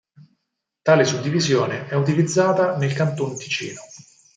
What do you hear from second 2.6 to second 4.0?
nel Canton Ticino.